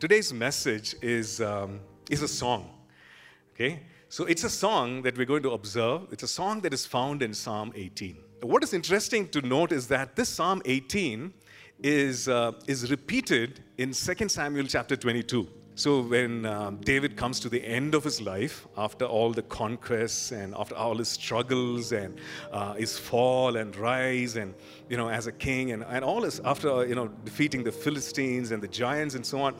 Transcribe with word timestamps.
Today's 0.00 0.32
message 0.32 0.94
is, 1.02 1.40
um, 1.40 1.80
is 2.08 2.22
a 2.22 2.28
song. 2.28 2.70
Okay? 3.52 3.80
So 4.08 4.26
it's 4.26 4.44
a 4.44 4.50
song 4.50 5.02
that 5.02 5.18
we're 5.18 5.26
going 5.26 5.42
to 5.42 5.50
observe. 5.50 6.12
It's 6.12 6.22
a 6.22 6.28
song 6.28 6.60
that 6.60 6.72
is 6.72 6.86
found 6.86 7.20
in 7.20 7.34
Psalm 7.34 7.72
18. 7.74 8.16
What 8.42 8.62
is 8.62 8.74
interesting 8.74 9.28
to 9.30 9.42
note 9.42 9.72
is 9.72 9.88
that 9.88 10.14
this 10.14 10.28
Psalm 10.28 10.62
18 10.66 11.34
is, 11.82 12.28
uh, 12.28 12.52
is 12.68 12.92
repeated 12.92 13.58
in 13.76 13.92
2 13.92 14.28
Samuel 14.28 14.66
chapter 14.68 14.94
22. 14.94 15.48
So 15.74 16.02
when 16.02 16.46
um, 16.46 16.76
David 16.78 17.16
comes 17.16 17.40
to 17.40 17.48
the 17.48 17.64
end 17.64 17.96
of 17.96 18.04
his 18.04 18.20
life, 18.20 18.68
after 18.76 19.04
all 19.04 19.32
the 19.32 19.42
conquests 19.42 20.30
and 20.30 20.54
after 20.56 20.76
all 20.76 20.96
his 20.96 21.08
struggles 21.08 21.90
and 21.90 22.20
uh, 22.52 22.74
his 22.74 22.96
fall 22.96 23.56
and 23.56 23.74
rise, 23.76 24.36
and 24.36 24.54
you 24.88 24.96
know, 24.96 25.08
as 25.08 25.28
a 25.28 25.32
king, 25.32 25.70
and, 25.70 25.84
and 25.84 26.04
all 26.04 26.22
his 26.22 26.40
after 26.40 26.84
you 26.84 26.96
know 26.96 27.06
defeating 27.24 27.62
the 27.62 27.70
Philistines 27.70 28.50
and 28.50 28.60
the 28.60 28.66
giants 28.66 29.14
and 29.14 29.24
so 29.24 29.40
on, 29.40 29.54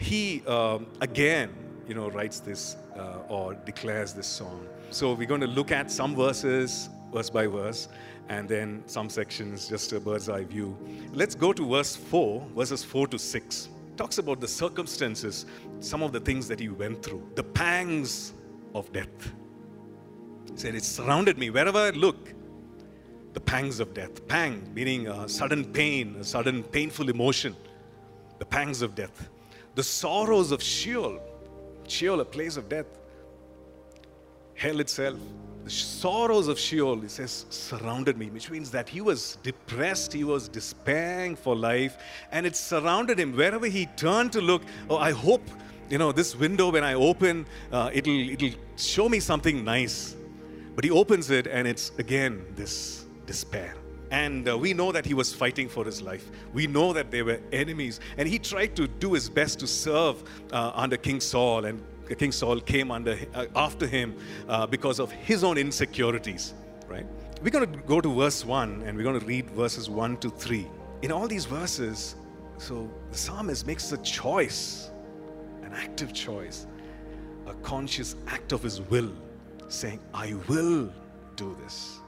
he 0.00 0.42
um, 0.46 0.86
again 1.00 1.50
you 1.86 1.94
know 1.94 2.10
writes 2.10 2.40
this 2.40 2.76
uh, 2.96 3.18
or 3.28 3.54
declares 3.54 4.12
this 4.12 4.26
song. 4.26 4.66
So 4.90 5.12
we're 5.12 5.28
going 5.28 5.40
to 5.42 5.46
look 5.46 5.70
at 5.70 5.90
some 5.90 6.16
verses, 6.16 6.88
verse 7.12 7.30
by 7.30 7.46
verse, 7.46 7.88
and 8.28 8.48
then 8.48 8.82
some 8.86 9.08
sections, 9.08 9.68
just 9.68 9.92
a 9.92 10.00
bird's 10.00 10.28
eye 10.28 10.44
view. 10.44 10.76
Let's 11.12 11.36
go 11.36 11.52
to 11.52 11.68
verse 11.68 11.94
four, 11.94 12.44
verses 12.56 12.82
four 12.82 13.06
to 13.08 13.18
six 13.18 13.68
talks 14.00 14.16
about 14.16 14.40
the 14.40 14.48
circumstances, 14.48 15.44
some 15.80 16.02
of 16.02 16.10
the 16.10 16.20
things 16.20 16.48
that 16.48 16.58
he 16.58 16.70
went 16.70 17.02
through, 17.02 17.22
the 17.34 17.42
pangs 17.42 18.32
of 18.74 18.90
death. 18.94 19.32
He 20.50 20.56
said, 20.56 20.74
It 20.74 20.84
surrounded 20.84 21.36
me 21.36 21.50
wherever 21.50 21.76
I 21.76 21.90
look. 21.90 22.32
The 23.34 23.40
pangs 23.40 23.78
of 23.78 23.92
death. 23.92 24.26
Pang 24.26 24.66
meaning 24.72 25.06
a 25.06 25.28
sudden 25.28 25.66
pain, 25.66 26.16
a 26.18 26.24
sudden 26.24 26.62
painful 26.62 27.10
emotion. 27.10 27.54
The 28.38 28.46
pangs 28.46 28.80
of 28.80 28.94
death. 28.94 29.28
The 29.80 29.84
sorrows 29.84 30.52
of 30.52 30.62
Sheol. 30.62 31.18
Sheol, 31.88 32.20
a 32.20 32.24
place 32.26 32.58
of 32.58 32.68
death. 32.68 32.84
Hell 34.52 34.78
itself 34.78 35.16
the 35.64 35.70
sorrows 35.70 36.48
of 36.48 36.58
Sheol, 36.58 37.00
he 37.00 37.08
says, 37.08 37.46
surrounded 37.48 38.18
me, 38.18 38.28
which 38.28 38.50
means 38.50 38.70
that 38.72 38.90
he 38.90 39.00
was 39.00 39.38
depressed, 39.42 40.12
he 40.12 40.22
was 40.24 40.48
despairing 40.48 41.34
for 41.34 41.56
life, 41.56 41.96
and 42.30 42.44
it 42.44 42.56
surrounded 42.56 43.18
him. 43.18 43.34
Wherever 43.34 43.66
he 43.66 43.86
turned 43.96 44.32
to 44.32 44.42
look, 44.42 44.62
oh, 44.90 44.98
I 44.98 45.12
hope, 45.12 45.48
you 45.88 45.96
know, 45.96 46.12
this 46.12 46.36
window, 46.36 46.70
when 46.70 46.84
I 46.84 46.92
open, 46.92 47.46
uh, 47.72 47.88
it'll, 47.90 48.28
it'll 48.30 48.58
show 48.76 49.08
me 49.08 49.18
something 49.18 49.64
nice. 49.64 50.14
But 50.74 50.84
he 50.84 50.90
opens 50.90 51.30
it, 51.30 51.46
and 51.46 51.66
it's 51.66 51.92
again 51.98 52.44
this 52.54 53.06
despair. 53.24 53.74
And 54.10 54.48
uh, 54.48 54.58
we 54.58 54.74
know 54.74 54.90
that 54.92 55.06
he 55.06 55.14
was 55.14 55.32
fighting 55.32 55.68
for 55.68 55.84
his 55.84 56.02
life. 56.02 56.28
We 56.52 56.66
know 56.66 56.92
that 56.92 57.10
they 57.10 57.22
were 57.22 57.40
enemies. 57.52 58.00
And 58.16 58.28
he 58.28 58.38
tried 58.38 58.74
to 58.76 58.88
do 58.88 59.12
his 59.12 59.28
best 59.28 59.60
to 59.60 59.66
serve 59.66 60.22
uh, 60.52 60.72
under 60.74 60.96
King 60.96 61.20
Saul 61.20 61.64
and 61.64 61.82
King 62.18 62.32
Saul 62.32 62.60
came 62.60 62.90
under, 62.90 63.16
uh, 63.34 63.46
after 63.54 63.86
him 63.86 64.16
uh, 64.48 64.66
because 64.66 64.98
of 64.98 65.12
his 65.12 65.44
own 65.44 65.56
insecurities, 65.56 66.54
right? 66.88 67.06
We're 67.40 67.50
going 67.50 67.72
to 67.72 67.78
go 67.80 68.00
to 68.00 68.14
verse 68.14 68.44
1 68.44 68.82
and 68.84 68.96
we're 68.96 69.04
going 69.04 69.20
to 69.20 69.24
read 69.24 69.48
verses 69.50 69.88
1 69.88 70.16
to 70.18 70.30
3. 70.30 70.66
In 71.02 71.12
all 71.12 71.28
these 71.28 71.44
verses, 71.44 72.16
so 72.58 72.90
the 73.10 73.16
psalmist 73.16 73.66
makes 73.66 73.92
a 73.92 73.98
choice, 73.98 74.90
an 75.62 75.72
active 75.72 76.12
choice, 76.12 76.66
a 77.46 77.54
conscious 77.54 78.16
act 78.26 78.52
of 78.52 78.62
his 78.62 78.80
will, 78.82 79.12
saying, 79.68 80.00
I 80.12 80.34
will 80.48 80.92
do 81.36 81.56
this. 81.62 82.00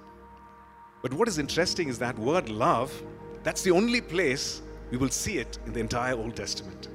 But 1.02 1.12
what 1.12 1.26
is 1.26 1.38
interesting 1.38 1.88
is 1.88 1.98
that 1.98 2.16
word 2.18 2.48
love, 2.48 3.02
that's 3.42 3.62
the 3.62 3.72
only 3.72 4.00
place 4.00 4.62
we 4.90 4.96
will 4.96 5.10
see 5.10 5.38
it 5.38 5.58
in 5.66 5.72
the 5.72 5.80
entire 5.80 6.14
Old 6.14 6.36
Testament. 6.36 6.88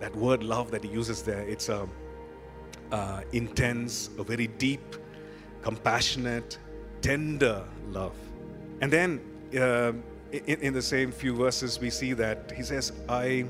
That 0.00 0.14
word 0.16 0.42
love 0.42 0.70
that 0.72 0.84
he 0.84 0.90
uses 0.90 1.22
there, 1.22 1.42
it's 1.42 1.68
a 1.68 1.88
uh, 2.90 3.20
intense, 3.32 4.10
a 4.18 4.24
very 4.24 4.46
deep, 4.46 4.96
compassionate, 5.62 6.58
tender 7.00 7.64
love. 7.90 8.16
And 8.80 8.92
then 8.92 9.20
uh, 9.56 9.92
in, 10.32 10.60
in 10.60 10.74
the 10.74 10.82
same 10.82 11.12
few 11.12 11.34
verses, 11.34 11.78
we 11.78 11.90
see 11.90 12.12
that 12.14 12.52
he 12.56 12.62
says, 12.62 12.92
I, 13.08 13.44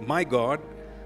my 0.00 0.24
God, 0.24 0.60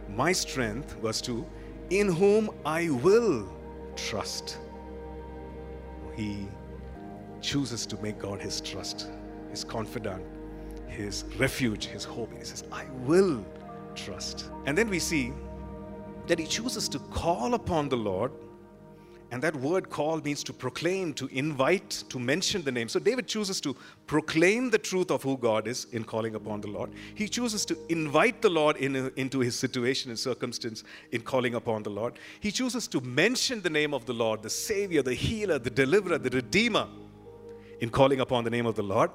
my 0.09 0.33
strength, 0.33 0.93
verse 1.03 1.21
2, 1.21 1.45
in 1.91 2.13
whom 2.13 2.51
I 2.65 2.91
will 2.91 3.49
trust. 3.97 4.59
He 6.17 6.47
chooses 7.45 7.85
to 7.87 7.97
make 7.99 8.19
God 8.19 8.41
his 8.41 8.61
trust, 8.61 9.09
his 9.51 9.65
confidant, 9.65 10.25
his 10.89 11.25
refuge, 11.39 11.85
his 11.85 12.03
hope. 12.03 12.33
He 12.37 12.45
says, 12.45 12.65
I 12.73 12.87
will 13.05 13.45
trust. 13.95 14.51
And 14.67 14.77
then 14.77 14.89
we 14.89 14.99
see 14.99 15.33
that 16.27 16.39
he 16.39 16.47
chooses 16.47 16.89
to 16.89 16.99
call 16.99 17.55
upon 17.55 17.89
the 17.89 17.97
Lord. 17.97 18.33
And 19.31 19.43
that 19.43 19.57
word 19.57 19.91
call 19.91 20.21
means 20.21 20.45
to 20.45 20.53
proclaim, 20.53 21.13
to 21.15 21.27
invite, 21.27 22.05
to 22.09 22.19
mention 22.19 22.63
the 22.63 22.71
name. 22.71 22.89
So 22.89 23.01
David 23.01 23.27
chooses 23.27 23.61
to 23.63 23.75
proclaim 24.07 24.71
the 24.71 24.79
truth 24.79 25.11
of 25.11 25.23
who 25.23 25.37
God 25.37 25.67
is 25.67 25.87
in 25.93 26.05
calling 26.05 26.37
upon 26.37 26.61
the 26.61 26.69
Lord. 26.69 26.93
He 27.15 27.29
chooses 27.29 27.67
to 27.67 27.77
invite 27.89 28.43
the 28.43 28.51
Lord 28.51 28.77
in, 28.77 29.11
into 29.17 29.41
his 29.41 29.59
situation 29.59 30.11
and 30.11 30.19
circumstance 30.19 30.85
in 31.11 31.23
calling 31.23 31.57
upon 31.57 31.83
the 31.83 31.91
Lord. 31.91 32.15
He 32.41 32.53
chooses 32.53 32.87
to 32.89 33.01
mention 33.01 33.61
the 33.61 33.71
name 33.71 33.93
of 33.93 34.07
the 34.07 34.13
Lord, 34.15 34.43
the 34.43 34.51
Savior, 34.51 35.03
the 35.03 35.15
Healer, 35.15 35.59
the 35.59 35.71
Deliverer, 35.71 36.19
the 36.19 36.31
Redeemer, 36.31 36.87
in 37.85 37.91
calling 37.91 38.21
upon 38.21 38.45
the 38.45 38.51
name 38.51 38.65
of 38.65 38.75
the 38.77 38.83
Lord. 38.83 39.11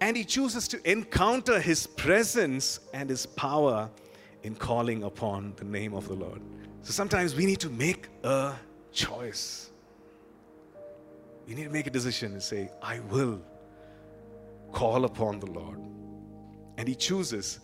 And 0.00 0.16
he 0.16 0.24
chooses 0.24 0.66
to 0.68 0.90
encounter 0.90 1.60
his 1.60 1.86
presence 1.86 2.80
and 2.94 3.10
his 3.10 3.26
power 3.26 3.90
in 4.42 4.54
calling 4.54 5.02
upon 5.02 5.52
the 5.56 5.66
name 5.66 5.92
of 5.92 6.08
the 6.08 6.14
Lord. 6.14 6.40
So 6.80 6.92
sometimes 6.92 7.34
we 7.34 7.44
need 7.44 7.60
to 7.60 7.68
make 7.68 8.08
a 8.24 8.54
choice. 8.90 9.68
We 11.46 11.54
need 11.54 11.64
to 11.64 11.70
make 11.70 11.86
a 11.86 11.90
decision 11.90 12.32
and 12.32 12.42
say, 12.42 12.70
I 12.82 13.00
will 13.00 13.42
call 14.72 15.04
upon 15.04 15.38
the 15.38 15.50
Lord. 15.50 15.78
And 16.78 16.88
he 16.88 16.94
chooses, 16.94 17.60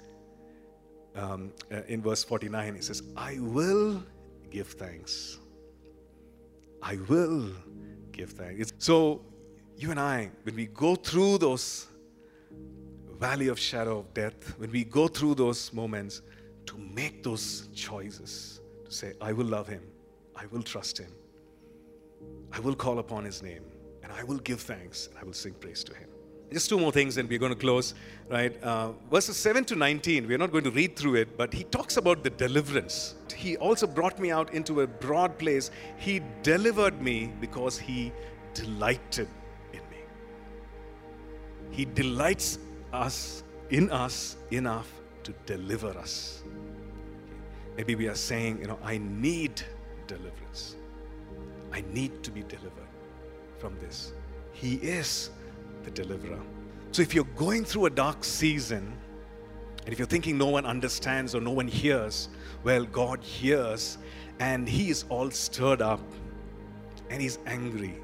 um, 1.14 1.50
uh, 1.72 1.80
in 1.88 2.02
verse 2.02 2.22
49, 2.22 2.74
he 2.74 2.82
says, 2.82 3.02
I 3.16 3.38
will 3.40 4.02
give 4.50 4.66
thanks. 4.66 5.38
I 6.82 6.98
will 7.08 7.52
give 8.12 8.32
thanks. 8.32 8.74
So, 8.76 9.22
you 9.76 9.90
and 9.90 10.00
I, 10.00 10.30
when 10.44 10.56
we 10.56 10.66
go 10.66 10.94
through 10.94 11.38
those 11.38 11.86
valley 13.18 13.48
of 13.48 13.58
shadow 13.58 13.98
of 13.98 14.12
death, 14.14 14.58
when 14.58 14.70
we 14.70 14.84
go 14.84 15.08
through 15.08 15.34
those 15.34 15.72
moments, 15.72 16.22
to 16.66 16.76
make 16.78 17.22
those 17.22 17.68
choices 17.74 18.60
to 18.84 18.90
say, 18.90 19.12
I 19.20 19.32
will 19.32 19.46
love 19.46 19.68
him, 19.68 19.82
I 20.34 20.46
will 20.46 20.62
trust 20.62 20.98
him, 20.98 21.12
I 22.52 22.60
will 22.60 22.74
call 22.74 22.98
upon 22.98 23.24
his 23.24 23.42
name, 23.42 23.62
and 24.02 24.12
I 24.12 24.24
will 24.24 24.38
give 24.38 24.60
thanks, 24.60 25.08
and 25.08 25.18
I 25.18 25.24
will 25.24 25.32
sing 25.32 25.54
praise 25.54 25.84
to 25.84 25.94
him. 25.94 26.08
Just 26.52 26.68
two 26.68 26.78
more 26.78 26.92
things, 26.92 27.16
and 27.16 27.28
we're 27.28 27.40
going 27.40 27.52
to 27.52 27.58
close, 27.58 27.94
right? 28.28 28.60
Uh, 28.62 28.92
verses 29.10 29.36
7 29.36 29.64
to 29.66 29.74
19, 29.74 30.28
we're 30.28 30.38
not 30.38 30.52
going 30.52 30.64
to 30.64 30.70
read 30.70 30.96
through 30.96 31.16
it, 31.16 31.36
but 31.36 31.52
he 31.52 31.64
talks 31.64 31.96
about 31.96 32.22
the 32.22 32.30
deliverance. 32.30 33.16
He 33.34 33.56
also 33.56 33.86
brought 33.86 34.18
me 34.18 34.30
out 34.30 34.54
into 34.54 34.82
a 34.82 34.86
broad 34.86 35.38
place. 35.38 35.70
He 35.98 36.22
delivered 36.42 37.02
me 37.02 37.32
because 37.40 37.78
he 37.78 38.12
delighted. 38.54 39.28
He 41.76 41.84
delights 41.84 42.58
us 42.94 43.42
in 43.68 43.90
us 43.90 44.36
enough 44.50 44.90
to 45.24 45.34
deliver 45.44 45.88
us. 45.98 46.42
Maybe 47.76 47.94
we 47.94 48.08
are 48.08 48.14
saying, 48.14 48.60
you 48.62 48.66
know, 48.66 48.78
I 48.82 48.96
need 48.96 49.60
deliverance. 50.06 50.76
I 51.70 51.84
need 51.92 52.22
to 52.22 52.30
be 52.30 52.44
delivered 52.44 52.88
from 53.58 53.78
this. 53.78 54.14
He 54.52 54.76
is 54.76 55.28
the 55.84 55.90
deliverer. 55.90 56.40
So 56.92 57.02
if 57.02 57.14
you're 57.14 57.24
going 57.36 57.66
through 57.66 57.86
a 57.86 57.90
dark 57.90 58.24
season, 58.24 58.96
and 59.84 59.92
if 59.92 59.98
you're 59.98 60.08
thinking 60.08 60.38
no 60.38 60.46
one 60.46 60.64
understands 60.64 61.34
or 61.34 61.42
no 61.42 61.50
one 61.50 61.68
hears, 61.68 62.30
well, 62.64 62.86
God 62.86 63.22
hears 63.22 63.98
and 64.40 64.66
He 64.66 64.88
is 64.88 65.04
all 65.10 65.30
stirred 65.30 65.82
up 65.82 66.00
and 67.10 67.20
He's 67.20 67.38
angry. 67.44 68.00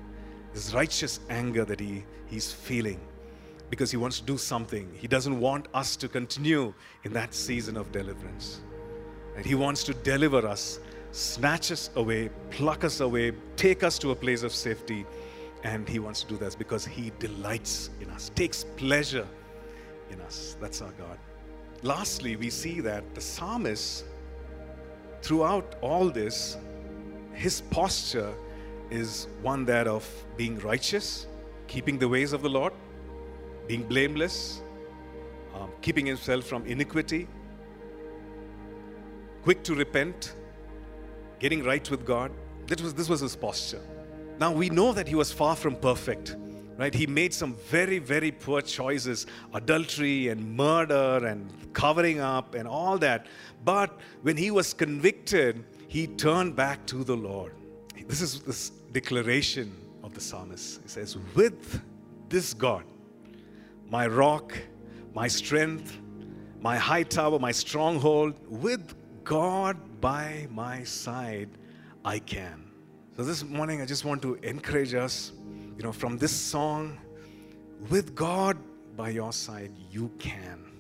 This 0.53 0.75
righteous 0.75 1.21
anger 1.31 1.65
that 1.65 1.81
he, 1.81 2.05
He's 2.27 2.53
feeling 2.53 3.01
because 3.73 3.91
He 3.91 3.97
wants 3.97 4.21
to 4.21 4.27
do 4.27 4.37
something. 4.37 4.87
He 4.93 5.09
doesn't 5.09 5.41
want 5.41 5.67
us 5.73 5.97
to 5.97 6.07
continue 6.07 6.75
in 7.05 7.13
that 7.15 7.33
season 7.33 7.79
of 7.79 7.91
deliverance. 7.91 8.61
And 9.35 9.47
He 9.47 9.55
wants 9.55 9.83
to 9.85 9.95
deliver 9.95 10.47
us, 10.47 10.79
snatch 11.13 11.73
us 11.73 11.89
away, 11.97 12.29
pluck 12.51 12.85
us 12.85 13.01
away, 13.01 13.33
take 13.57 13.83
us 13.83 13.99
to 14.01 14.11
a 14.11 14.15
place 14.15 14.43
of 14.43 14.53
safety. 14.53 15.07
And 15.65 15.89
He 15.89 16.01
wants 16.01 16.21
to 16.21 16.29
do 16.29 16.37
this 16.37 16.55
because 16.55 16.85
He 16.85 17.13
delights 17.19 17.89
in 18.03 18.11
us, 18.11 18.31
takes 18.35 18.65
pleasure 18.77 19.27
in 20.11 20.21
us. 20.21 20.55
That's 20.61 20.83
our 20.83 20.93
God. 20.93 21.19
Lastly, 21.83 22.37
we 22.37 22.51
see 22.51 22.83
that 22.83 23.15
the 23.15 23.23
psalmist, 23.23 24.05
throughout 25.23 25.77
all 25.81 26.11
this, 26.11 26.59
his 27.33 27.63
posture 27.63 28.35
is 28.91 29.29
one 29.41 29.65
that 29.65 29.89
of 29.89 30.07
being 30.37 30.59
righteous, 30.59 31.27
keeping 31.69 31.99
the 31.99 32.07
ways 32.07 32.35
of 32.35 32.43
the 32.43 32.51
Lord, 32.51 32.75
being 33.67 33.83
blameless, 33.83 34.63
um, 35.55 35.71
keeping 35.81 36.07
himself 36.07 36.45
from 36.45 36.67
iniquity, 36.67 37.29
quick 39.43 39.63
to 39.65 39.75
repent, 39.75 40.35
getting 41.39 41.65
right 41.65 41.89
with 41.91 42.05
God. 42.05 42.31
This 42.67 42.81
was, 42.81 42.95
this 42.95 43.09
was 43.09 43.21
his 43.21 43.37
posture. 43.37 43.83
Now 44.39 44.53
we 44.53 44.71
know 44.71 44.93
that 44.93 45.09
he 45.09 45.15
was 45.15 45.33
far 45.33 45.57
from 45.57 45.77
perfect, 45.77 46.37
right? 46.79 46.95
He 46.95 47.07
made 47.07 47.35
some 47.35 47.55
very, 47.69 47.99
very 47.99 48.31
poor 48.31 48.63
choices 48.63 49.27
adultery 49.53 50.29
and 50.29 50.57
murder 50.57 51.27
and 51.27 51.53
covering 51.73 52.21
up 52.21 52.55
and 52.55 52.67
all 52.67 52.99
that. 52.99 53.27
But 53.65 53.99
when 54.23 54.37
he 54.37 54.51
was 54.51 54.73
convicted, 54.73 55.65
he 55.89 56.07
turned 56.07 56.57
back 56.57 56.87
to 56.87 57.05
the 57.05 57.17
Lord. 57.17 57.53
This 58.07 58.21
is 58.21 58.41
this 58.41 58.71
declaration 58.93 59.75
of 60.03 60.15
the 60.15 60.21
psalmist. 60.21 60.81
He 60.83 60.89
says, 60.89 61.17
With 61.35 61.81
this 62.29 62.55
God, 62.55 62.85
my 63.93 64.07
rock, 64.07 64.57
my 65.13 65.29
strength, 65.29 65.99
my 66.63 66.79
high 66.79 67.03
tower, 67.03 67.39
my 67.39 67.53
stronghold, 67.53 68.33
with 68.49 68.95
God 69.23 69.77
by 70.01 70.47
my 70.51 70.83
side, 70.83 71.51
I 72.03 72.19
can. 72.19 72.71
So 73.15 73.23
this 73.23 73.45
morning, 73.45 73.83
I 73.83 73.85
just 73.85 74.07
want 74.07 74.23
to 74.23 74.37
encourage 74.37 74.95
us, 74.95 75.33
you 75.77 75.83
know, 75.83 75.93
from 75.93 76.17
this 76.17 76.33
song, 76.33 76.99
with 77.91 78.15
God 78.15 78.57
by 78.97 79.11
your 79.11 79.31
side, 79.31 79.73
you 79.91 80.11
can. 80.19 80.72